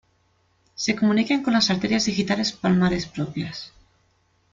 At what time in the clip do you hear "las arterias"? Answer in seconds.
1.53-2.05